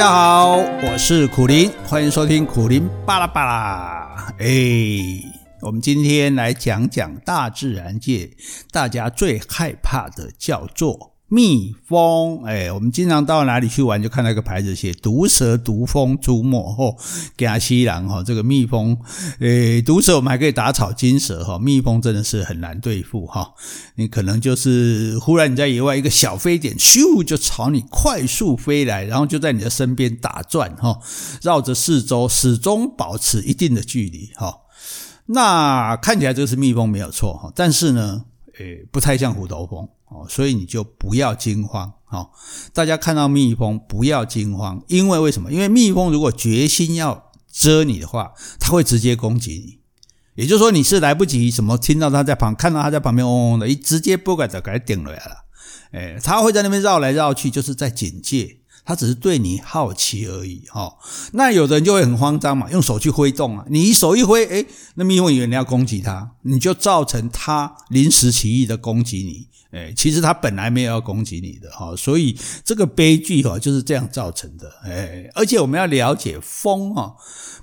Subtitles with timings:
[0.00, 4.34] 大家好，我是苦林，欢迎收听苦林巴拉巴拉。
[4.38, 4.46] 哎，
[5.60, 8.30] 我们今天来讲讲大自然界
[8.72, 11.12] 大家最害怕的，叫做。
[11.32, 16.96] 蜜蜂，哎，我们经常到哪里去玩，就看到一个牌子写“毒蛇毒蜂出没”吼，
[17.36, 18.98] 加西兰哈，这个蜜蜂，
[19.38, 23.52] 诶，毒蛇我们还可以打草惊蛇哈，蜜蜂真的是很难对付哈。
[23.94, 30.98] 你可能就是忽然你在野外，一个小飞点咻就朝你快速飞来，然后就在你的身边打转哈，
[31.42, 34.52] 绕着四周始终保持一定的距离哈。
[35.26, 38.24] 那看起来这个是蜜蜂没有错哈，但是呢，
[38.60, 39.88] 诶，不太像虎头蜂。
[40.10, 42.30] 哦，所以你就不要惊慌，哦，
[42.74, 45.52] 大家看到蜜蜂不要惊慌，因为为什么？
[45.52, 49.78] 因为蜜蜂如果决心要蛰你的话，它会直接攻击你。
[50.34, 55.44] 也就是说，你是来不及什么听到它在旁，看到它在旁边嗡嗡的，一直接不敢就给它顶了啦。
[55.92, 58.59] 诶，它会在那边绕来绕去，就是在警戒。
[58.90, 60.92] 他只是对你好奇而已，哈。
[61.34, 63.64] 那有的人就会很慌张嘛，用手去挥动啊。
[63.70, 69.46] 你一手一挥，哎，那蜜蜂以为你要攻击他，你就造成他临时起意的攻击你。
[69.72, 71.94] 哎，其实他本来没有要攻击你的，哈。
[71.96, 74.72] 所以这个悲剧哈就是这样造成的。
[74.84, 77.12] 哎，而且我们要了解蜂啊。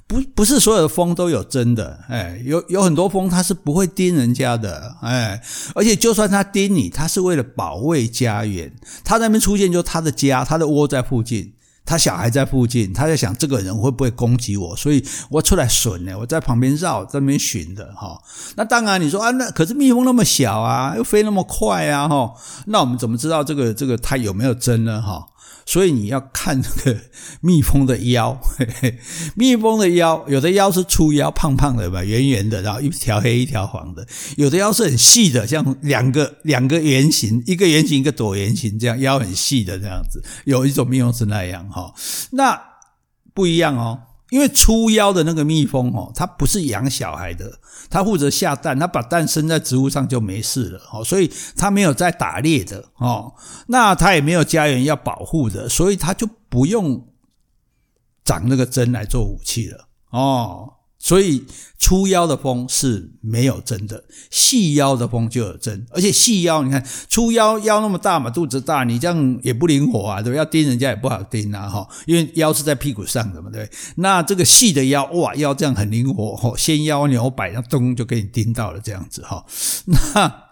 [0.08, 5.42] 不，不是所有的风都有真的，哎，有有很多风它是不会盯人家的，哎，
[5.76, 11.52] 而且就算它盯你，它是为了保卫家园，它那边出现就是它的家，它的窝在附近，
[11.88, 18.22] 他小孩在附近，他在想这个人会不会攻击我，所以我出来损呢，我在旁边绕，在那边寻的哈。
[18.58, 22.34] 那当然你说啊，那可是蜜蜂那么小啊，又飞那么快啊，哈，
[22.66, 25.26] 那我们怎么知道这个这个它有没有针呢，哈？
[25.68, 26.98] 所以你要看这个
[27.42, 28.96] 蜜蜂的腰，嘿嘿，
[29.36, 34.02] 蜜蜂的腰，有的腰是粗腰，胖胖的吧，圆圆的，然后一条黑一条黄的；
[34.38, 40.24] 有的腰是很细的，像两个两个圆形，一个圆形一个椭圆形，这样腰很细的这样子。
[40.46, 41.94] 有一种蜜蜂是那样哈，
[42.32, 42.58] 那
[43.34, 44.00] 不一样哦。
[44.30, 53.34] 因为出腰的那个蜜蜂哦，它不是养小孩的，它负责下蛋，它把蛋生在植物上就没事了哦，所以它没有在打猎的哦，
[53.68, 57.08] 那它也没有家园要保护的，所以它就不用
[58.26, 60.74] 长那个针来做武器了哦。
[61.00, 61.46] 所以
[61.78, 65.86] 粗腰的蜂是没有针的，细腰的蜂就有针。
[65.92, 70.38] 而且细腰，你看粗腰腰那么大嘛，肚子大，你这样也不灵活啊，对不对？
[70.38, 73.70] 要叮人家也不好叮啊，哈，因为腰是在屁股上的嘛，对？
[73.98, 79.46] 那这个细的腰，哇，腰这样很灵活，哈，先腰扭摆，然后咚就给你叮到了，这样子哈。
[79.86, 80.44] 那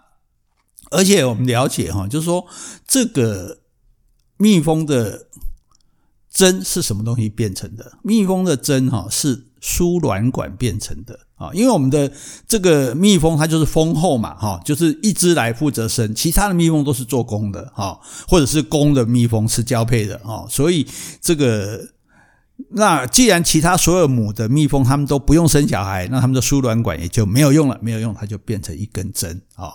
[0.90, 2.46] 而且我们了解哈，就是说
[2.86, 3.58] 这个
[4.36, 5.26] 蜜蜂的
[6.32, 7.98] 针是什么东西变成的？
[8.02, 9.48] 蜜蜂的针哈是。
[9.66, 12.08] 输卵管变成的啊，因为我们的
[12.46, 20.86] 这个蜜蜂它就是蜂后嘛，哈，就是一只来负责生，其他的蜜蜂都是做工的，哈，或者是公的蜜蜂是交配的，哈，所以
[21.20, 21.80] 这个
[22.70, 29.72] 那既然其他所有母的蜜蜂它们都不用生小孩，那它们的输卵管也就没有用了，没有用它就变成一根针啊。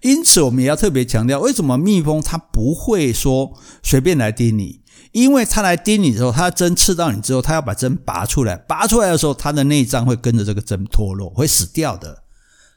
[0.00, 3.52] 因此我们也要特别强调，为什么蜜蜂它不会说
[3.82, 4.80] 随便来叮你？
[5.14, 12.24] 因为它来叮你的时候，它针刺到你之后，它要把针拔出来，拔出来的时候，它的内脏会跟着这个针脱落，会死掉的。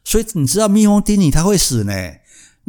[0.03, 1.91] 所以你知道蜜蜂叮你，它会死呢。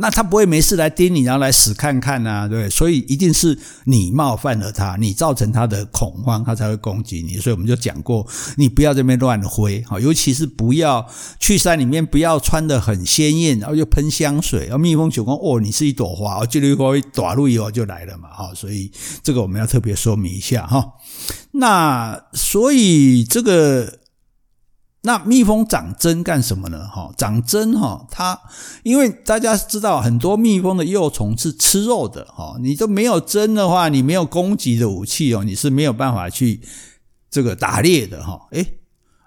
[0.01, 2.71] 那他不会没事来叮你，然后来死看看呐、对对？
[2.71, 7.37] 所以一定是你冒犯了他，你造成他的恐慌，他才会攻击你。
[7.39, 8.25] 所以我们就讲过，
[8.57, 11.05] 你不要这边乱挥，好，尤其是不要
[11.41, 18.93] 去山里面，不要穿得很鲜艳，然后又喷香水，然后蜜蜂就说哦，你是一朵花，这里会打入以后就来了嘛，哈，所以
[19.25, 20.93] 这个我们要特别说明一下哈。
[21.51, 23.99] 那所以这个。
[25.03, 26.87] 那蜜蜂长针干什么呢？
[26.89, 28.39] 哈，长针哈，它
[28.83, 36.61] 因为大家知道很多蜜蜂的幼虫是吃肉的哈，你都没有针的话，你没有攻击的武器哦，你是没有办法去
[37.31, 38.78] 这个打猎的哈，诶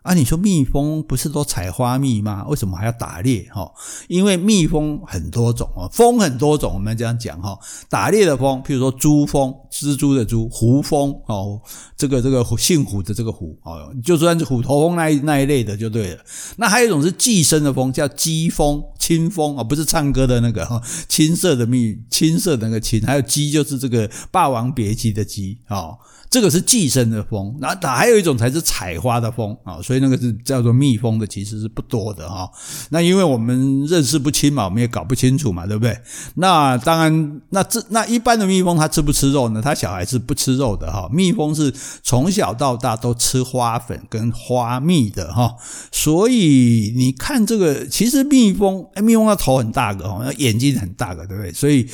[0.01, 2.44] 啊，你说蜜蜂不是都采花蜜吗？
[2.47, 3.47] 为什么还要打猎？
[3.53, 3.72] 哈，
[4.07, 7.56] 因为蜜蜂很多种哦，蜂很多种，我们这样讲哈。
[7.88, 11.62] 打猎的蜂，譬如说蛛蜂，蜘蛛的蛛，胡蜂哦，
[11.95, 16.19] 这个这个姓胡的这个胡哦，就算是虎头蜂那一那一类的就对了。
[16.57, 25.92] 那还有一种是寄生的蜂，叫鸡蜂、青蜂啊，不是唱歌的那个哈，青色的蜜，青色的那个青，还有鸡就是这个《霸王别姬》的姬啊。
[26.30, 32.50] 这个是寄生的蜂，那还有一种才是采花的蜂啊，所以那个是叫做蜜蜂的，其实是不多的哈。
[32.92, 36.00] 那因为我们认识不清嘛，我们也搞不清楚嘛，对不对？
[36.36, 39.62] 那当然，那这那一般的蜜蜂它吃不吃肉呢？
[39.62, 41.10] 它小孩是不吃肉的哈。
[41.12, 41.74] 蜜蜂是
[42.04, 45.54] 从小到大都吃花粉跟花蜜的哈。
[45.92, 51.52] 所以你看这个，其实蜜蜂，蜜蜂的头很大个哈，眼睛很大个，对不对？
[51.52, 51.86] 所以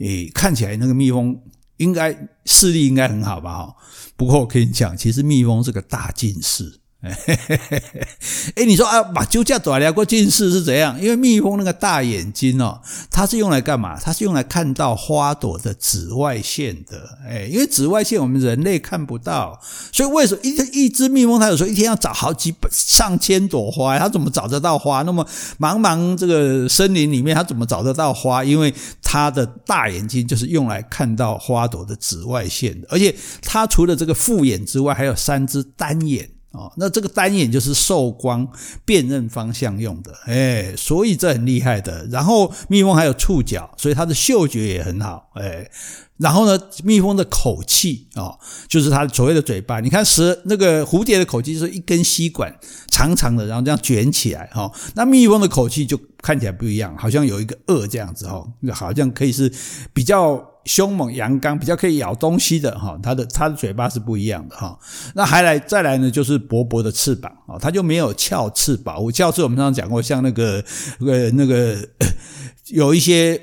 [0.00, 1.34] 诶，看起来那个蜜蜂。
[1.78, 2.16] 应该
[2.46, 3.52] 视力应该很好吧？
[3.52, 3.74] 哈，
[4.16, 6.80] 不过我跟你讲，其实蜜蜂是个大近视。
[8.56, 11.00] 哎，你说啊，把酒驾短了过近视是怎样？
[11.00, 12.80] 因为蜜蜂那个大眼睛哦，
[13.10, 13.98] 它是用来干嘛？
[13.98, 17.18] 它是用来看到花朵的紫外线的。
[17.28, 19.60] 哎，因为紫外线我们人类看不到，
[19.92, 23.98] 所以为什么一一只蜜蜂它有时候一天要找好几百上千朵花？
[23.98, 25.02] 它怎么找得到花？
[25.02, 25.26] 那么
[25.58, 28.44] 茫茫这个森林里面，它怎么找得到花？
[28.44, 28.72] 因为
[29.02, 36.30] 它的大眼睛就是用来看到花朵的紫外线的，而且它除了这个复眼之外，还有三只单眼。
[36.56, 38.48] 哦，那这个单眼就是受光
[38.84, 42.06] 辨认方向用的，哎，所以这很厉害的。
[42.06, 45.70] 然后蜜蜂还有触角，所以它的嗅觉也很好，哎。
[46.18, 48.32] 然后呢，蜜蜂的口气啊，
[48.68, 49.80] 就是它所谓的嘴巴。
[49.80, 52.58] 你看，蛇那个蝴蝶的口气就是一根吸管，
[52.90, 54.72] 长长的，然后这样卷起来哈。
[54.94, 58.42] 那蜜蜂的口气就看起来不一样，好像有一个顎这样子哈，
[58.72, 59.52] 好像可以是
[59.92, 62.98] 比较凶猛阳刚，比较可以咬东西的哈。
[63.02, 64.78] 它的它的嘴巴是不一样的哈。
[65.14, 69.02] 那还来再来呢，就是薄薄的翅膀啊，它就没有鞘翅膀。
[69.02, 69.10] 我。
[69.10, 70.62] 鞘翅我们刚刚讲过，像那个
[71.00, 71.78] 呃那个
[72.68, 73.40] 有一些。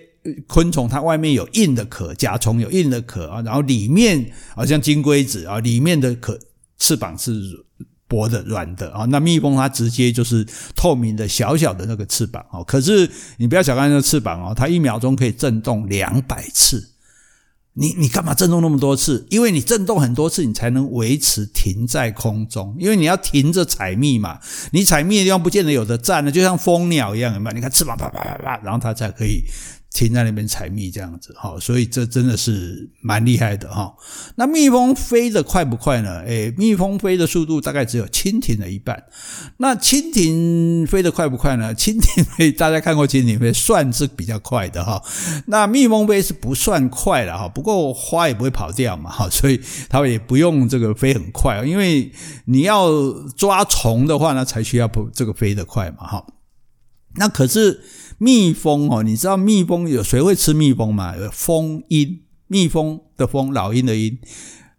[0.47, 6.39] 昆虫它外面有硬的壳，甲虫有硬的壳啊，然后里面好像金龟子啊，里面的壳
[6.77, 7.33] 翅膀是
[8.07, 9.03] 薄的软的啊。
[9.09, 10.47] 那蜜蜂它直接就是
[10.77, 12.63] 透明的小小的那个翅膀啊。
[12.63, 16.92] 可是你不要小看那个翅膀哦，它一秒钟可以震动两百次。
[17.75, 19.25] 你你干嘛震动那么多次？
[19.29, 22.75] 因为你震动很多次，你才能维持停在空中。
[22.79, 24.39] 因为你要停着采蜜嘛，
[24.71, 27.55] 你采蜜的地方不见得有的站呢，就像蜂鸟一样，有没有？
[27.55, 29.43] 你看翅膀啪啪啪啪，然后它才可以。
[29.93, 33.95] 停在那边采蜜这样子哈，所以这真的是蛮厉害的哈。
[34.35, 36.21] 那蜜蜂飞得快不快呢？
[36.21, 39.03] 诶，蜜蜂飞的速度大概只有蜻蜓的一半。
[39.57, 41.75] 那蜻蜓飞得快不快呢？
[41.75, 44.99] 蜻蜓飞，大家看过蜻蜓飞，算是比较快的哈。
[45.45, 52.11] 那蜜蜂飞是不算快的哈，不过花也不会跑掉嘛哈，所以它也不用这个飞很快，因为
[52.45, 52.89] 你要
[53.37, 56.25] 抓虫的话呢，才需要不这个飞得快嘛哈。
[57.17, 57.81] 那可是。
[58.23, 61.13] 蜜蜂哦，你知道蜜蜂有谁会吃蜜蜂吗？
[61.17, 64.17] 有蜂鹰，蜜蜂的蜂，老鹰的鹰，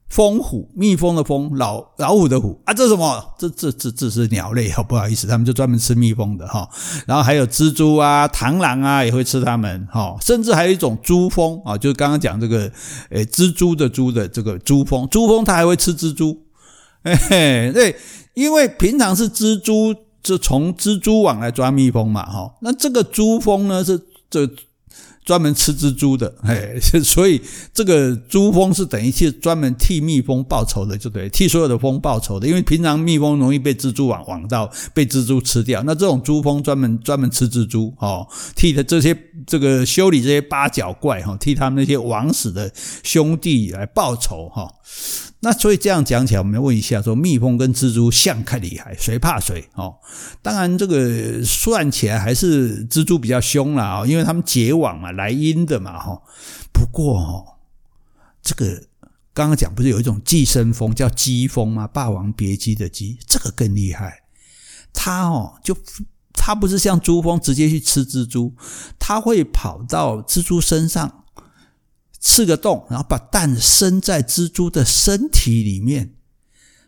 [0.08, 3.34] 蜂虎，蜜蜂的蜂，老老虎的虎啊，这什么？
[3.38, 6.66] 这这这这是鸟类，好不好意思，他们就专门吃蜜蜂的哈。
[7.06, 12.72] 然后还有蜘蛛啊、螳螂啊也会吃它们哈，甚至还有一种蛛蜂啊，就是刚刚讲这个
[13.10, 16.40] 诶蜘蛛的蛛的这个蛛蜂，蛛蜂它还会吃蜘蛛，
[17.02, 17.94] 嘿嘿，对，
[18.32, 19.94] 因为平常是蜘蛛。
[20.24, 24.00] 是从蜘蛛网来抓蜜蜂嘛，哈，那这个蛛蜂呢是
[24.30, 24.48] 这
[25.24, 27.40] 专门吃蜘蛛的，嘿， 所以
[27.72, 39.16] 这个蛛蜂是等于是专门替蜜蜂报仇的，就对，替所有的蜂报仇的，因为平常蜜蜂容易被蜘蛛网网到，被蜘蛛吃掉，那这种蛛蜂专门专门吃蜘蛛，哦，替的这些
[39.46, 42.70] 这个修理这些八角怪，哈，替他们那些枉死的
[43.02, 44.70] 兄弟来报仇，哈。
[45.44, 49.68] 那所以这样讲起来，我们要问一下：说蜜蜂跟蜘蛛相看厉害，谁怕谁？
[49.74, 49.94] 哦，
[50.40, 56.22] 当然这个算起来还是蜘蛛比较凶啦，哦，因为他们结网嘛，来阴的嘛，哈。
[56.72, 57.44] 不过哦，
[58.42, 58.84] 这个
[59.34, 61.84] 刚刚讲不是有一种寄生蜂叫鸡蜂吗？
[61.88, 64.22] 《霸王别姬》的姬，这个更厉害。
[64.94, 65.76] 它哦，就
[66.32, 68.54] 它不是像蛛蜂直接去吃蜘蛛，
[68.98, 71.23] 它会跑到蜘蛛身上。
[72.26, 76.14] 刺个洞，然后把蛋生在蜘蛛的身体里面，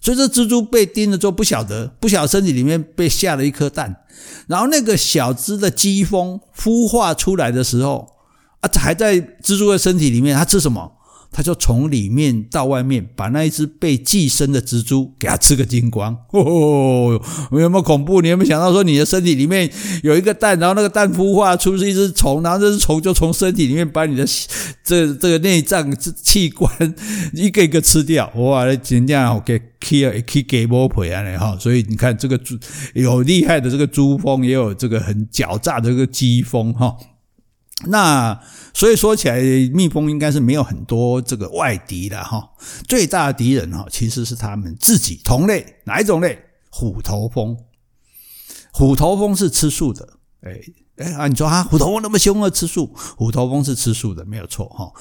[0.00, 4.04] 所以这蜘蛛被叮了之后不晓得，不晓得身体里面被下了一颗蛋，
[4.46, 8.16] 然后那个小只的鸡蜂孵化出来的时候，
[8.60, 10.95] 啊，还在蜘蛛的身体里面，它吃什么？
[11.30, 17.20] 他就从里面到外面把那一只被寄生的蜘蛛给它吃个精光，哦，
[17.52, 18.22] 有没有恐怖？
[18.22, 19.70] 你有没有想到说你的身体里面
[20.02, 24.24] 有一个蛋，然后那个蛋孵化出是一只虫，然后这只虫就从身体里面把你的
[24.82, 26.70] 这这个内脏器官
[27.34, 32.56] 一个一个吃掉，哇，那人家好给 kill 可以给剥皮啊哈，所以你看这个猪
[32.94, 36.96] 有厉害的这个蛛蜂，也有这个很狡诈的这个鸡蜂哈。
[37.84, 38.40] 那
[38.72, 39.38] 所以说起来，
[39.72, 42.50] 蜜蜂应该是没有很多这个外敌的哈。
[42.88, 46.38] 最大的敌人哈，其实是他们自己同类，哪一种类？
[46.70, 47.56] 虎头蜂。
[48.72, 50.08] 虎头蜂是吃素的。
[50.40, 50.60] 哎
[50.96, 52.94] 哎啊，你说啊，虎头蜂那么凶恶，吃素？
[53.16, 54.92] 虎头蜂是吃素的，没有错哈。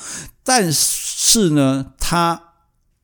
[0.44, 2.45] 但是呢，它。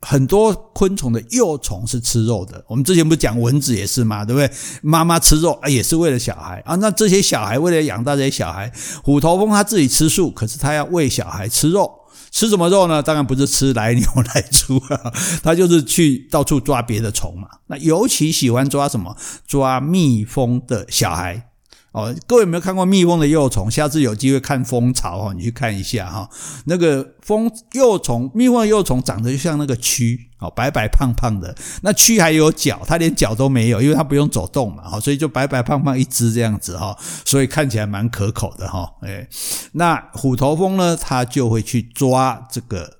[0.02, 4.26] 很多昆虫的幼虫是吃肉的，我们之前不是讲蚊子也是吗？
[4.26, 4.52] 对不对？
[4.82, 6.76] 妈妈吃肉啊，也是为了小孩啊。
[6.76, 8.72] 那这些小孩为了养大这些小孩，
[9.04, 11.92] 虎头蜂它自己吃素，可是它要喂小孩吃肉，
[12.32, 13.04] 吃什么肉呢？
[13.04, 14.04] 当然不是吃来牛
[14.34, 17.48] 来猪啊， 它就是去到处抓别的虫嘛。
[17.68, 19.16] 那尤其喜欢抓什么？
[19.46, 21.51] 抓蜜蜂的小孩。
[21.92, 23.70] 哦，各位有没有看过蜜蜂的幼虫？
[23.70, 26.30] 下次有机会看蜂巢哦，你去看一下哈。
[26.66, 31.54] 那个蜂幼虫，蜜蜂的幼虫长得就像那个蛆哦，白白胖胖的。
[31.82, 38.90] 那蛆还有脚，它连脚都没有，因为它不用走动嘛，所以就白白胖胖一只这样子哈，所以看起来蛮可口的哈。
[39.02, 39.28] 哎，
[39.74, 43.00] 那虎头蜂呢，它就会去抓这个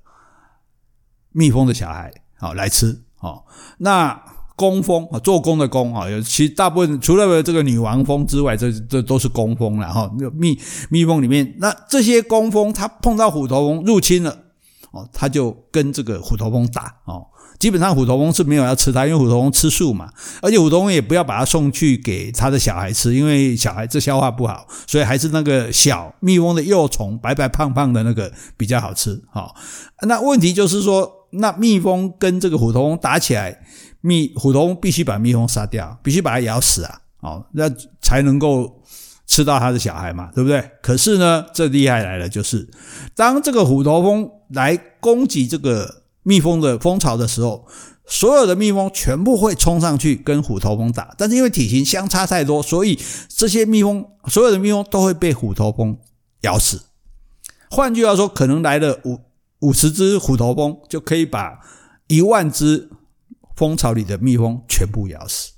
[1.30, 3.00] 蜜蜂的小孩，好来吃。
[3.16, 3.46] 好，
[3.78, 4.22] 那。
[4.54, 10.10] 工蜂啊，做工的工啊，有其大部分除了这个女王蜂之外，这这都是工蜂了哈。
[10.34, 10.58] 蜜
[10.90, 14.30] 蜜蜂里面，那这些工蜂它碰到虎头蜂入侵了
[14.92, 17.26] 哦，它就跟这个虎头蜂打哦。
[17.58, 20.10] 基本上虎头蜂是没有要吃它，因为虎头蜂吃素嘛，
[20.42, 29.22] 而且虎头蜂也不要把它送去给它的小孩吃，因为小孩子消化不好，所以还是那个小蜜蜂的幼虫，白白胖胖的那个比较好吃。
[29.30, 29.54] 好，
[30.06, 33.60] 那问题就是说，那蜜蜂跟这个虎头蜂打起来。
[34.02, 37.00] 蜜虎头蜂必须把蜜蜂杀掉，必须把它咬死啊！
[37.20, 38.82] 哦，那才能够
[39.28, 40.70] 吃到它的小孩嘛，对不对？
[40.82, 42.68] 可是呢，这厉害来了，就是
[43.14, 47.64] 当这个虎头蜂来攻击这个蜜蜂的蜂巢的时候，
[48.04, 55.96] 所有的蜜蜂全部会冲上去跟虎头蜂打，但是因为体型相差太多，所以这些蜜蜂所有的蜜蜂都会被虎头蜂
[56.40, 56.82] 咬死。
[57.70, 59.20] 换句话说，可能来了五
[59.60, 61.60] 五十只虎头蜂，就可以把
[62.08, 62.90] 一万只。
[63.62, 65.52] 蜂巢里的蜜蜂全部咬死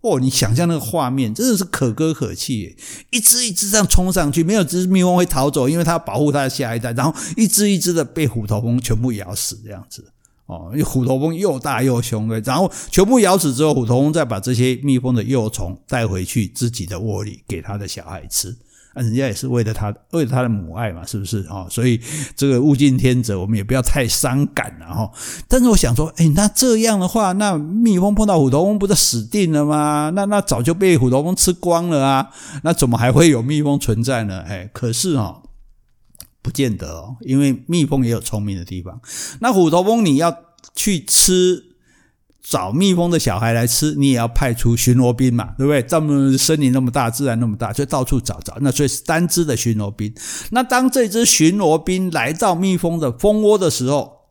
[0.00, 0.18] 哦！
[0.18, 2.74] 你想象那个画面，真的是可歌可泣！
[3.10, 6.90] 一只一只这样冲上去，没有只蜜蜂会逃走，因为它要保护它的下一代。
[6.92, 10.10] 然后一只一只的被虎头蜂全部咬死，这样子
[10.46, 10.70] 哦。
[10.72, 18.56] 因为虎头蜂又大又凶，的，然后全部咬死之后，虎头蜂再把这些蜜蜂的幼虫带回去自己的窝里，给它的小孩吃。
[18.92, 21.66] 啊，人家也是为了他，为了他的母爱嘛，是不是啊？
[21.70, 22.00] 所以
[22.34, 25.10] 这个物竞天择，我们也不要太伤感了哈。
[25.46, 30.10] 但是我想说，哎，那这样的话，那蜜蜂碰到虎头蜂不是死定了吗？
[30.14, 32.30] 那那早就被虎头蜂吃光了啊！
[32.64, 34.40] 那怎么还会有蜜蜂存在呢？
[34.46, 35.42] 哎，可是哈，
[36.42, 39.00] 不见得哦，因为蜜蜂也有聪明的地方。
[39.40, 40.36] 那虎头蜂你要
[40.74, 41.69] 去吃。
[42.42, 45.82] 找蜜蜂的小孩来吃，你也要派出巡逻兵嘛，对不对？
[45.82, 48.56] 这么森林那么大，自然那么大，就到处找找。
[48.60, 50.12] 那所以是单只的巡逻兵。
[50.50, 54.22] 那当这只巡逻兵来到蜜蜂的蜂窝的时候，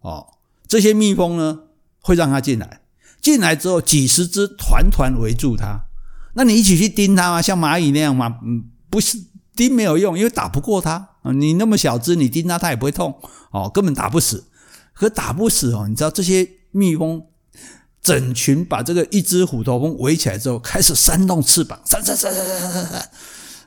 [0.00, 0.26] 哦，
[0.68, 1.60] 这些蜜蜂呢
[2.00, 2.82] 会让它进来。
[3.20, 5.86] 进来之后，几十只团团围住它。
[6.34, 7.42] 那你一起去叮它吗？
[7.42, 8.38] 像蚂蚁那样吗？
[8.44, 9.18] 嗯，不是，
[9.56, 11.08] 叮没有用，因为打不过它。
[11.34, 13.18] 你那么小只，你叮它它也不会痛。
[13.50, 14.44] 哦，根本打不死。
[14.92, 17.24] 可打不死哦，你知道这些蜜蜂。
[18.02, 23.08] 整群把这个一只虎头蜂围起来之后，开始扇动翅膀，扇扇扇扇扇扇扇，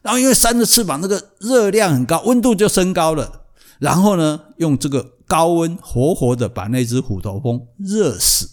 [0.02, 3.42] 然后因为扇着翅膀，那个热量很高，温度就升高了。
[3.80, 8.50] 然后呢，用这个高温活活的把那只虎头蜂热死，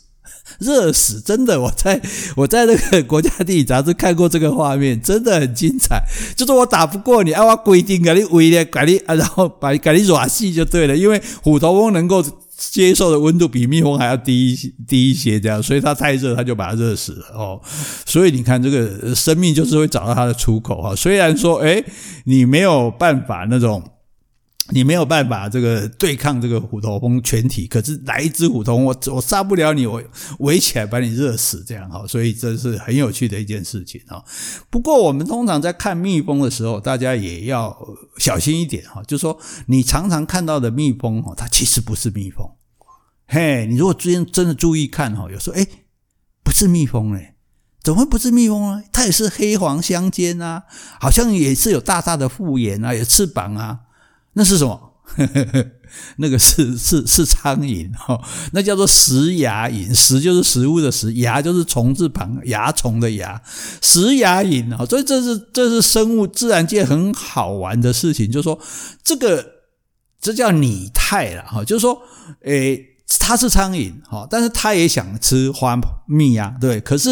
[0.58, 1.20] 热死！
[1.20, 2.02] 真的，我在
[2.36, 6.02] 我在那个国家地理杂志看过这个画面，真的很精彩。
[6.36, 12.24] 就是我打不过你，啊，我规定给你围的，给你，然后把你给你软死就对了，因为虎头蜂能够。
[12.56, 17.60] 接受的温度比蜜蜂还要低，低一些，这样，所以它太热，它就把它热死了哦。
[18.06, 20.94] 所以你看，这个生命就是会找到它的出口哈。
[20.94, 21.84] 虽然说，诶，
[22.24, 23.82] 你没有办法那种。
[24.70, 30.02] 你没有办法这个对抗这个虎头蜂全体，可是来一只虎头蜂，我我杀不了你，我
[30.40, 34.24] 围起来把你热死，这样哈，所以这是很有趣的一件事情哈。
[34.68, 37.76] 不过我们通常在看蜜蜂的时候，大家也要
[38.18, 42.44] 小心一点哈，就是说你常常看到的蜜蜂哈，它其实不是蜜蜂。
[43.28, 45.66] 嘿，你如果真真的注意看哈，有时候诶，
[46.42, 47.36] 不是蜜蜂诶，
[47.84, 48.82] 怎么会不是蜜蜂呢？
[48.92, 50.64] 它也是黑黄相间啊，
[51.00, 53.82] 好像也是有大大的复眼啊，有翅膀啊。
[54.36, 54.92] 那是什么？
[56.18, 58.20] 那个是是是苍蝇哈，
[58.52, 59.94] 那叫做食牙蝇。
[59.94, 63.40] 食就是食物的食，牙就是虫字旁，蚜虫的蚜。
[63.80, 68.58] 食牙蝇啊，所以这是这是生物自然界很好玩的事情，就是说
[69.02, 69.44] 这个
[70.20, 72.00] 这叫拟态了哈，就是说
[72.42, 72.92] 诶。
[73.26, 76.80] 它是苍蝇，哈，但是它也想吃花蜜呀，对。
[76.80, 77.10] 可是，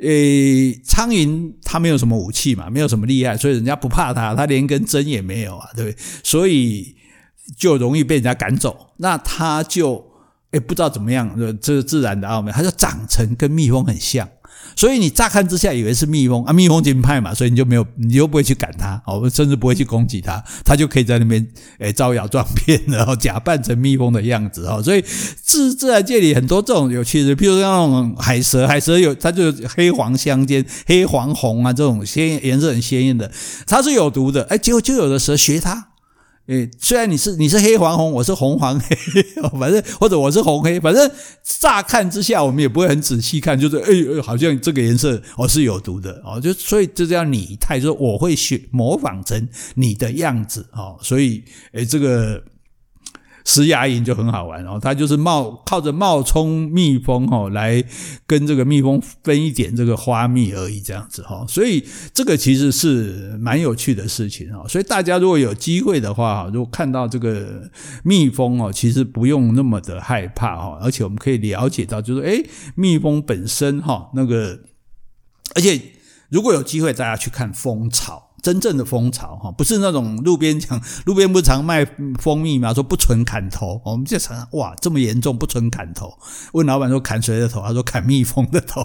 [0.00, 5.94] 呃，苍蝇它没有什么武器嘛，没有什么厉害，所以人家不怕它，它连根针也没有啊， 对？
[6.24, 6.96] 所以
[7.56, 8.88] 就容易被人家赶走。
[8.96, 10.04] 那它就，
[10.50, 14.28] 诶，不知道怎么样，这是自然的奥妙，它就长成跟蜜蜂很像。
[14.76, 21.46] 所以你乍看之下以为是蜜蜂啊，蜜蜂金派嘛，所以你就没有，你就不会去赶它，哦，甚至不会去攻击它，它就可以在那边
[21.78, 25.02] 诶招摇撞骗，然后假扮成蜜蜂的样子，哦，所以
[25.42, 33.30] 自自然界里很多这种有趣的，譬如像那种海蛇，海蛇有它就黑黄相间，黑黄红啊这种鲜颜色很鲜艳的，
[33.66, 35.91] 它是有毒的，诶结果就有的蛇学它。
[36.46, 38.96] 诶，虽然你是你是黑黄红，我是红黄黑，
[39.58, 41.10] 反正或者我是红黑，反正
[41.42, 52.42] 乍看之下，我们也不会很仔细看，就是诶，好像这个颜色哦是有毒的哦，就所以这叫拟态，就是我会学模仿成你的样子哦，所以诶，这个。
[53.44, 57.82] 石牙蝇就很好玩哦，它就是冒靠着冒充蜜蜂哦，来
[58.26, 61.44] 跟这个蜜蜂分一点这个花蜜而已，这样子哈。
[61.48, 61.84] 所以
[62.14, 64.66] 这个其实是蛮有趣的事情哦。
[64.68, 67.70] 所以大家如果有机会的话，如果看到这个
[68.04, 72.44] 蜜蜂哦，其实不用那么的害怕哈，而且我们可以了解到，就是诶，
[72.74, 74.60] 蜜蜂本身哈那个，
[75.54, 75.80] 而且
[76.30, 78.31] 如果有机会，大家去看蜂巢。
[78.42, 81.86] 真正的蜂巢哈，不是那种路边讲， 路边不是常卖
[82.20, 82.74] 蜂蜜嘛？
[82.74, 86.12] 说不纯砍头，我们就想哇，这么严重，不纯砍头？
[86.52, 87.62] 问老板说砍谁的头？
[87.62, 88.84] 他说砍蜜蜂的头。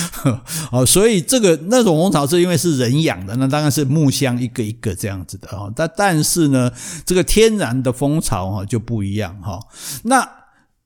[0.72, 5.70] 哦，所以这个那种蜂巢是因为是人养的，那当然是木箱一个一个这样子的哈。
[5.76, 6.72] 但但是呢，
[7.04, 9.60] 这个天然的蜂巢哈就不一样哈。
[10.04, 10.26] 那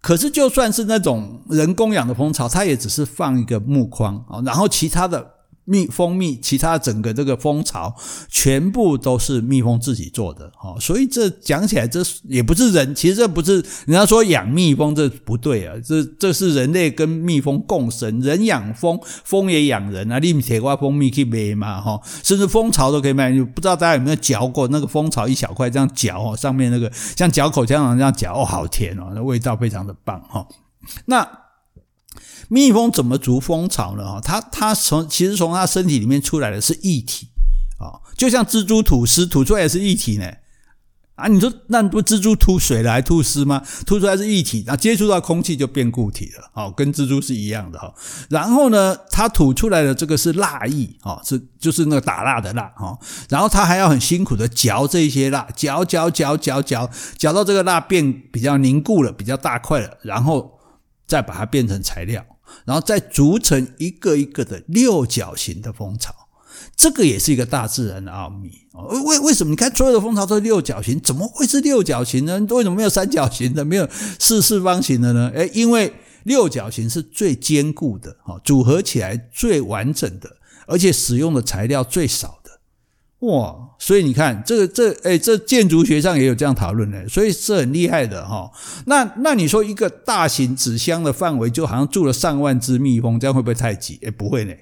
[0.01, 5.35] 可是就算是那种人工养的蜂巢，它也只是放一个木框啊，然后其他的。
[5.65, 7.95] 蜜蜂蜜，其他整个这个蜂巢
[8.29, 30.47] 全部都是蜜蜂自己做的，哦，所以这讲起来，这也不是人，其实这不是人家说养蜜蜂，这不对啊，这这是人类跟蜜蜂共生，人养蜂，蜂也养人啊，你们铁瓜蜂蜜可以卖嘛，哈，甚至蜂巢都可以卖，你不知道大家有没有嚼过那个蜂巢一小块这样嚼哦，上面那个像嚼口香糖这样嚼哦，好甜哦，那味道非常的棒哈，
[31.07, 31.50] 那。
[32.51, 34.05] 蜜蜂怎么筑蜂巢呢？
[34.05, 37.29] 哈，它它从其实从它身体里面出来的是液体
[37.79, 40.29] 啊，就像蜘蛛吐丝吐出来也是液体呢。
[41.15, 43.63] 啊，你说那不蜘蛛吐水来吐丝吗？
[43.85, 47.93] 吐出来是液体，然后接触到空气就变固体了，哦，跟蜘蛛是一样的哈。
[48.31, 52.99] 然后呢，它吐出来的这个是蜡液，哦，是就是那个打蜡的蜡，哈。
[53.29, 60.59] 然后它还要很辛苦的嚼这些蜡，嚼嚼嚼嚼嚼，嚼到这个蜡变比较凝固了，比较大块了，然后
[61.07, 62.25] 再把它变成材料。
[62.65, 66.15] 然后再组成一个一个的六角形的蜂巢，
[66.77, 68.51] 这个也是一个大自然的奥秘。
[69.05, 69.51] 为为什么？
[69.51, 72.41] 你看所有的蜂巢都是六角形，怎么会是六角形呢？
[72.51, 75.31] 为什么没有三角形的，没有四四方形的呢？
[75.35, 75.93] 诶，因为
[76.25, 80.37] 六角形是最坚固的，组合起来最完整的，
[80.67, 82.40] 而且使用的材料最少。
[83.21, 88.51] 哇，所以你看这个这哎这建筑学上也有这样讨论的，所以是很厉害的哈。
[88.87, 93.99] 那那你说一个大型纸箱的范围，就好像住了上万只蜜蜂，这样会不会太挤？
[94.03, 94.55] 哎不会呢。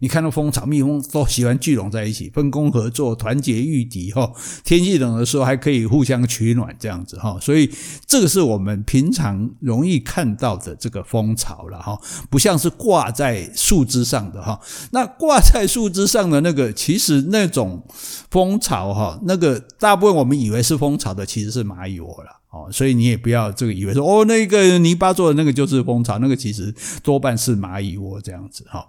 [0.00, 4.32] 你看到蜂巢，蜜蜂都喜欢聚拢在一起，分工合作，团结御敌哈。
[4.64, 7.36] 天气冷的时候还可以互相取暖，这样子哈。
[7.40, 7.68] 所以
[8.06, 11.98] 这个是我们平常容易看到的这个蜂巢了哈，
[12.30, 14.60] 不像是挂在树枝上的哈。
[14.92, 17.82] 那挂在树枝上的那个，其实那种
[18.30, 22.70] 蜂巢哈，那个大部分我们以为是蜂巢的，其实是蚂蚁窝了哦。
[22.70, 28.86] 所以你也不要这个以为说哦，那个泥巴做的那个就是蜂巢，那个其实多半是蚂蚁窝这样子哈。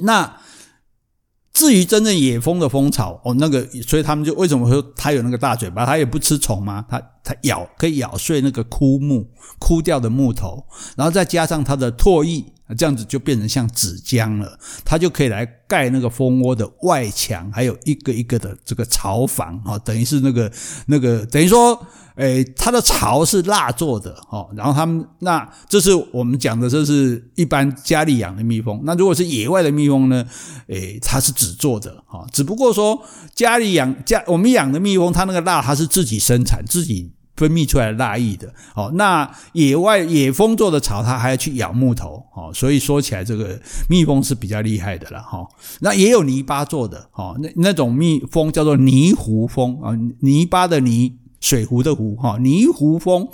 [0.00, 0.40] 那
[1.52, 5.84] 至于真正野蜂的蜂巢哦，那个所以他们就为什么说它有那个大嘴巴？
[5.84, 6.84] 它也不吃虫吗？
[6.88, 10.64] 它它咬可以咬碎那个枯木枯掉的木头，
[10.96, 14.58] 然后再加上它的唾液，这样子就变成像纸浆了。
[14.84, 20.50] 它就可以来盖那个蜂窝的外墙，还有一个一个的这个巢房啊，等于是那个
[20.86, 21.80] 那个等于说。
[22.18, 28.80] 诶，它的巢是蜡做的哦，然后他们那这是我们讲的，这是一般家里养的蜜蜂。
[28.82, 30.26] 那如果是野外的蜜蜂呢？
[30.66, 33.00] 诶，它是纸做的哦，只不过说
[33.36, 38.90] 家里养家我们养的蜜蜂，它那个蜡它是自己生产自己分泌出来的蜡液的哦。
[38.94, 45.46] 那野外野蜂做的巢，它还要去咬木头哦，所以说起来这个蜜蜂是比较厉害的了哈。
[45.80, 51.16] 那也有泥巴做的哦，那那种蜜蜂叫做泥糊蜂啊，泥巴的泥。
[51.40, 53.28] 水壶的壶哈，泥壶蜂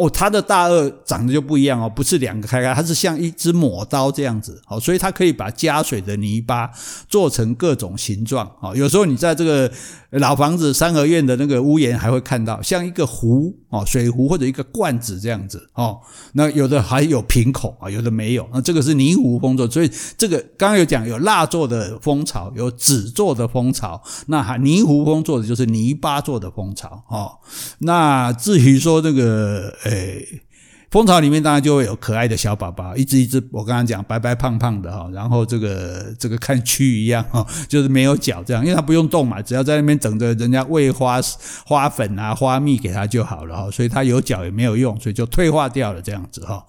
[0.00, 6.70] 哦，它的大顎长得就不一样哦，不是两个开开，它是像一只抹刀这样子，好，所以它可以把加水的泥巴
[7.06, 9.70] 做成各种形状，好，有时候你在这个
[10.12, 16.00] 老房子三合院的那个屋檐还会看到，像一个壶哦，水壶或者一个罐子这样子哦，
[16.32, 27.32] 那有的还有瓶口啊，有的没有，那这个是泥壶蜂做，所以这个刚刚有讲有蜡做的蜂巢，有纸做的蜂巢，那还泥壶蜂做的就是泥巴做的蜂巢哦。
[27.80, 30.42] 那至于说这个，诶，
[30.90, 41.20] 蜂巢里面当然就会有可爱的小宝宝，一只一只，我刚刚讲白白胖胖的哈，然后这个这个看蛆一样哈，就是没有脚这样，因为它不用动嘛，只要在那边等着人家喂花
[41.64, 46.64] 花粉啊、花蜜给它就好了哈，所以它有脚也没有用，所以就退化掉了这样子哈。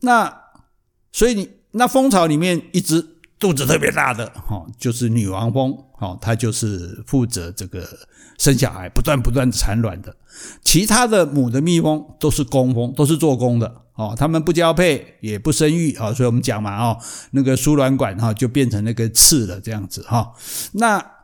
[0.00, 0.34] 那
[1.12, 3.17] 所以你那蜂巢里面一只。
[3.38, 7.86] 肚子特别大的哈，就是女王蜂，哈，它就是负责这个
[8.38, 10.14] 生小孩，不断不断产卵的。
[10.64, 16.98] 其他的母的蜜蜂都是工蜂，都是做工的，哦，它们不交配也不生育，啊，所以我们讲嘛，哦，
[17.30, 20.32] 那个输卵管哈就变成那个刺了这样子哈，
[20.72, 21.17] 那。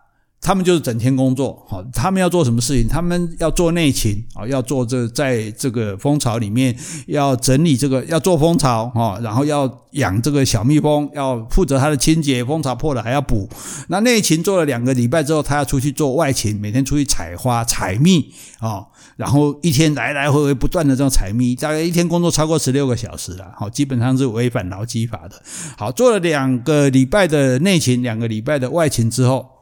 [0.45, 2.87] 他们就是整天工作，好，他们要做什么事情？
[2.87, 6.77] 他们要做内勤啊，要做这在这个蜂巢里面
[7.07, 13.49] 要整理这个，要做蜂巢哈，然后要养这个小蜜蜂，要负责它的清洁，蜂巢破了还要补。
[13.89, 18.85] 那内勤做了两个礼拜之后，他要出去做外勤，每天出去采花采蜜啊，
[19.17, 25.41] 然后一天来来回回不断的这样采蜜，大概一天工作超过十六个小时了，好，基本上是违反劳基法的。
[25.79, 29.54] 好，做了两个礼拜的内勤，两个礼拜的外勤之后。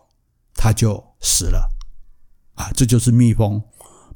[0.55, 1.71] 他就死了，
[2.55, 3.63] 啊，这就是蜜蜂。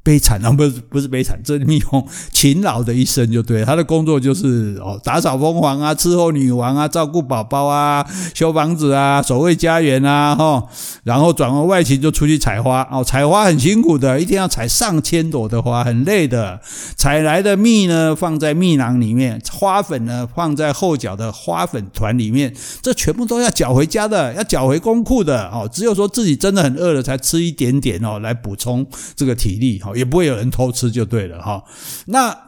[0.07, 3.65] 悲惨 啊，不是不是悲惨，这蜜蜂勤劳的一生就对了。
[3.65, 10.65] 他的工作就是哦，打扫蜂房啊，伺候女王啊，照顾宝宝啊，修房子啊，守卫家园啊，哈，
[11.03, 16.61] 然后转为外勤就出去采花哦，采花很辛苦的，一天要采上千朵的花，很累的。
[16.95, 25.69] 采来的蜜呢，放在蜜囊里面，花粉呢放在后脚的花粉团里面，这全部都要缴回家的，要缴回公库的哦。
[25.69, 29.96] 只有说自己真的很饿了，才吃一点点哦，来补充这个体力哦。
[29.97, 31.63] 也不会有人偷吃就对了哈。
[32.05, 32.45] 那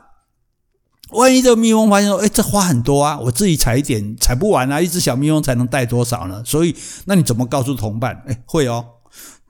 [1.12, 6.44] 万一这个蜜蜂发现说，哎，这花很多啊，我自己采一点采不完啊，一只小蜜蜂才能带多少呢？
[6.46, 8.22] 所以，那你怎么告诉同伴？
[8.28, 8.86] 哎，会哦，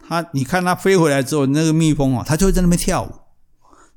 [0.08, 3.12] 他你看他飞回来之后，那个蜜蜂啊，他就会在那边跳舞，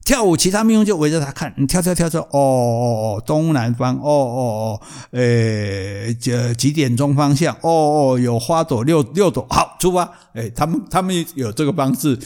[0.05, 4.81] 跳舞，其他蜜蜂就围着他看，你跳跳跳跳，哦哦哦，东南方，哦哦哦，
[5.13, 12.19] 诶，这几点钟方向，哦哦，有花朵六六朵，好，出发，哎，他们他们有这个方式。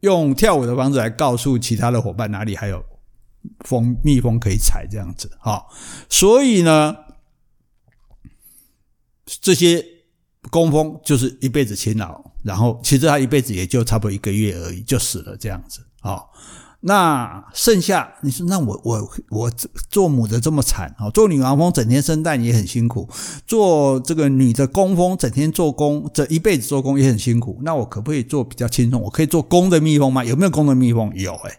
[0.00, 2.84] 用跳舞的方式来告诉其他的伙伴哪里还有
[3.60, 5.66] 蜂蜜蜂可以采，这样子哈。
[6.08, 6.96] 所以呢，
[9.24, 9.84] 这些
[10.50, 16.22] 工蜂就是一辈子勤劳，然后其实它一辈子也就差不多一个月而已，就死了这样子啊。
[16.82, 19.50] 那剩下你说，那我我我
[19.90, 23.06] 做母的这么惨啊，做女王蜂整天生蛋也很辛苦，
[23.46, 27.58] 做这个女的工蜂整天做工，这一辈子做工也很辛苦。
[27.62, 29.02] 那我可不可以做比较轻松？
[29.02, 30.24] 我可以做公的蜜蜂吗？
[30.24, 31.12] 有没有公的蜜蜂？
[31.14, 31.58] 有诶，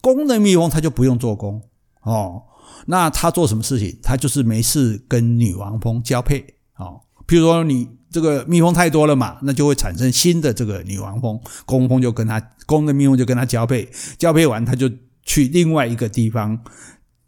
[0.00, 1.60] 公的蜜蜂它就不用做工
[2.02, 2.42] 哦。
[2.86, 3.98] 那它做什么事情？
[4.02, 7.00] 它就是没事跟女王蜂交配哦。
[7.26, 7.97] 譬如说你。
[8.10, 14.90] 这个蜜蜂太多了嘛，那就会产生新的这个女王蜂，工蜂就跟它，公的蜜蜂就跟它交配，交配完它就
[15.24, 16.58] 去另外一个地方，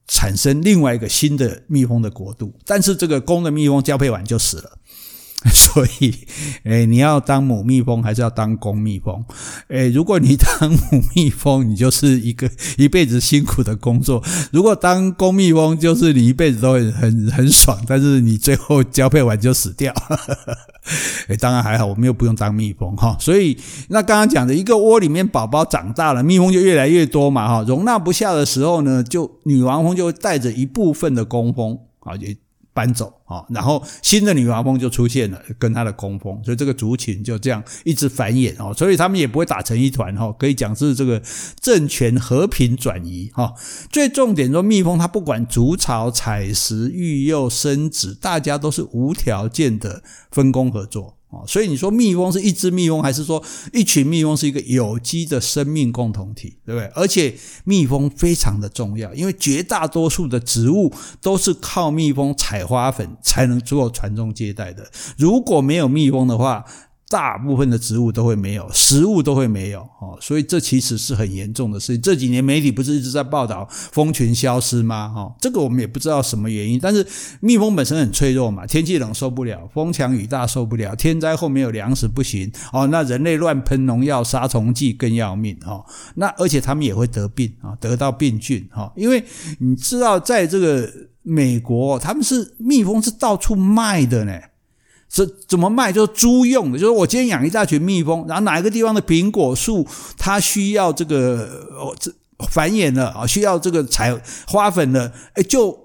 [0.06, 4.78] 产生另外一个新的蜜蜂的国度，但是这个公的蜜蜂交配完就死了。
[5.48, 6.14] 所以，
[6.64, 9.24] 诶，你要当母蜜蜂还是要当公蜜蜂？
[9.68, 14.22] 诶，如果你当母蜜蜂，你就是一个 一辈子辛苦的工作；
[14.52, 19.94] 如果当公蜜蜂，就是你一辈子都很很很爽，但是你最后交配完就死掉。
[21.28, 23.16] 诶，当然还好，我们又不用当蜜蜂哈。
[23.18, 23.56] 所以，
[23.88, 32.36] 那刚刚讲的一个窝里面宝宝长大了，蜜蜂就越来越多嘛哈，容纳不下的时候呢，就女王蜂就会带着一部分的工蜂啊也。
[32.72, 41.20] 搬走啊，然后新的女王蜂就出现了，跟她的工蜂，所以这个族群就这样一直繁衍哦，所以他们也不会打成一团哈，可以讲是这个
[41.60, 43.54] 政权和平转移哈。
[43.90, 51.16] 最重点说，蜜蜂它不管筑巢、采食、育幼、生殖，大家都是无条件的分工合作。
[51.30, 56.90] 哦，所以你说蜜蜂是一只蜜蜂，还是说一群蜜蜂是一个有机的生命共同体，对不对？
[56.94, 57.32] 而且
[57.64, 64.90] 蜜蜂非常的重要，因为绝大多数的植物都是靠蜜蜂采花粉才能做传宗接代的。
[65.16, 66.64] 如果没有蜜蜂的话，
[67.10, 72.00] 大部分的植物都会没有，食物都会没有，哦，所以这其实是很严重的事情。
[72.00, 75.08] 这几年媒体不是一直在报道蜂群消失吗？
[75.08, 76.78] 哈，这个我们也不知道什么原因。
[76.80, 77.04] 但是
[77.40, 89.24] 蜜蜂本身很脆弱嘛，天气冷受不了，风强雨大受不了，天灾后没有粮食不行，哦，那人类乱喷农药、杀虫剂更要命，哦，那而且他们也会得病啊，得到病菌，哈，因为
[89.58, 90.88] 你知道，在这个
[91.22, 94.32] 美国，他们是蜜蜂是到处卖的呢。
[95.12, 95.92] 这怎么卖？
[95.92, 99.84] 就是租用的，就是我今天养一大群蜜蜂，然后哪一个地方的苹果树
[100.16, 101.66] 它需要这个，
[101.98, 102.12] 这
[102.48, 105.76] 繁衍了啊，需要这个采花粉了，哎就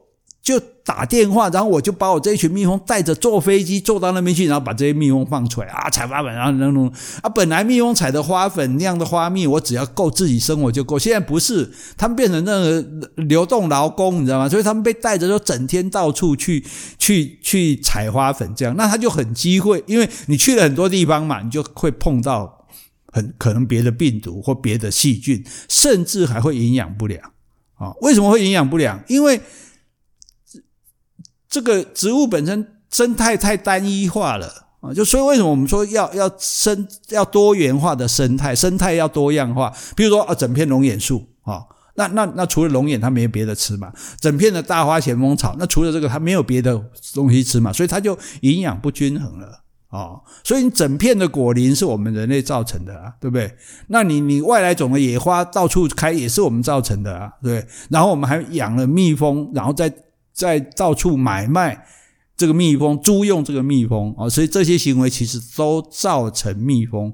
[0.45, 6.87] 就打电话，然后我就把我这一群蜜蜂带着坐飞机坐到那边去，然后把这些蜜蜂放出来啊，采花粉，然后那种
[7.23, 10.99] 啊，本来蜜蜂采的花粉那样的花蜜，我只要够自己生活就够。
[10.99, 14.47] 现在不是，他们变成那个流动劳工，你知道吗？
[14.47, 16.63] 所以他们被带着就整天到处去
[16.99, 22.67] 去去采花粉，这样那他就很机会，因为你去了很多地方嘛，你就会碰到
[23.07, 27.19] 很可能别的病毒或别的细菌，甚至还会营养不良
[27.79, 27.91] 啊。
[28.01, 29.03] 为什么会营养不良？
[29.07, 29.41] 因为
[31.55, 34.45] 这个植物本身生态太单一化了
[34.81, 34.93] 啊！
[34.93, 39.73] 就所以为什么我们说要要生要多元化的生态，生态要多样化。
[39.95, 41.63] 比如说啊，整片龙眼树啊，
[41.95, 43.89] 那那那除了龙眼，它没有别的吃嘛。
[44.19, 46.77] 整片的大花咸丰草，那除了这个，它没有别的
[47.13, 49.61] 东西吃嘛，所以它就营养不均衡了。
[49.91, 53.49] 哦，所以你整片的果林是我们人类造成的啊，对不对？
[53.87, 57.65] 那你你外来种的野花到处开也是我们造成的啊，对？
[57.89, 59.89] 然后我们还养了蜜蜂，然后再
[60.35, 61.87] 在到处买卖
[62.35, 67.13] 这个蜜蜂，租用这个蜜蜂啊，所以这些行为其实都造成蜜蜂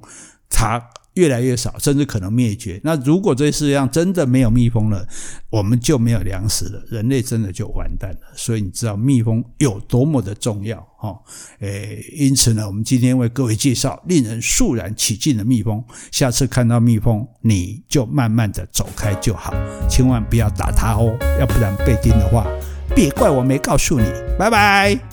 [0.50, 2.80] 它越来越少，甚至可能灭绝。
[2.84, 5.06] 那如果这世界上真的没有蜜蜂了，
[5.50, 8.34] 我们就没有粮食了，人类真的就完蛋了。
[8.34, 11.14] 所以你知道蜜蜂有多么的重要哈？
[11.60, 15.84] 诶，因此呢，我们今天为各位介绍令人肃然起敬的蜜蜂。
[16.12, 19.54] 下次看到蜜蜂，你就慢慢的走开就好，
[19.90, 22.48] 千万不要打它哦，要不然被叮的话，
[22.96, 24.06] 别怪我没告诉你。
[24.38, 25.11] 拜拜。